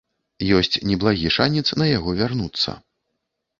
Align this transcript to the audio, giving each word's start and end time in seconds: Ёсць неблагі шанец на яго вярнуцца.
Ёсць 0.59 0.79
неблагі 0.91 1.33
шанец 1.37 1.65
на 1.83 1.89
яго 1.91 2.17
вярнуцца. 2.23 2.77